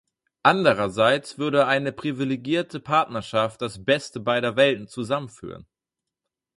[0.41, 5.67] Andererseits würde eine privilegierte Partnerschaft das Beste beider Welten zusammenführen.